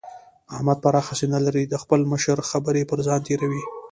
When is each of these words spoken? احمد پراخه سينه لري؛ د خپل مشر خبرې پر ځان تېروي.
احمد 0.53 0.77
پراخه 0.83 1.13
سينه 1.19 1.39
لري؛ 1.45 1.63
د 1.67 1.75
خپل 1.83 1.99
مشر 2.11 2.37
خبرې 2.49 2.83
پر 2.89 2.99
ځان 3.07 3.19
تېروي. 3.27 3.63